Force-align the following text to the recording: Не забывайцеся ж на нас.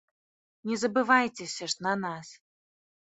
Не 0.69 0.77
забывайцеся 0.83 1.69
ж 1.75 1.87
на 1.87 1.93
нас. 2.07 2.27